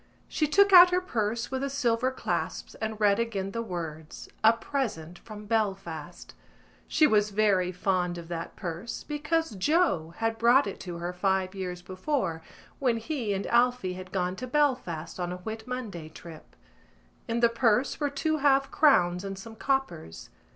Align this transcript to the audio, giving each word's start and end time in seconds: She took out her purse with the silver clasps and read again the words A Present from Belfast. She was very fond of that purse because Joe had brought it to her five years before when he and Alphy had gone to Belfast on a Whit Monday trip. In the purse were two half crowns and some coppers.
She 0.27 0.47
took 0.47 0.73
out 0.73 0.89
her 0.89 0.99
purse 0.99 1.51
with 1.51 1.61
the 1.61 1.69
silver 1.69 2.09
clasps 2.09 2.73
and 2.81 2.99
read 2.99 3.19
again 3.19 3.51
the 3.51 3.61
words 3.61 4.27
A 4.43 4.51
Present 4.51 5.19
from 5.19 5.45
Belfast. 5.45 6.33
She 6.87 7.05
was 7.05 7.29
very 7.29 7.71
fond 7.71 8.17
of 8.17 8.27
that 8.27 8.55
purse 8.55 9.03
because 9.03 9.51
Joe 9.51 10.15
had 10.17 10.39
brought 10.39 10.65
it 10.65 10.79
to 10.79 10.97
her 10.97 11.13
five 11.13 11.53
years 11.53 11.83
before 11.83 12.41
when 12.79 12.97
he 12.97 13.31
and 13.35 13.45
Alphy 13.45 13.93
had 13.93 14.11
gone 14.11 14.35
to 14.37 14.47
Belfast 14.47 15.19
on 15.19 15.31
a 15.31 15.37
Whit 15.37 15.67
Monday 15.67 16.09
trip. 16.09 16.55
In 17.27 17.39
the 17.39 17.47
purse 17.47 17.99
were 17.99 18.09
two 18.09 18.37
half 18.37 18.71
crowns 18.71 19.23
and 19.23 19.37
some 19.37 19.55
coppers. 19.55 20.31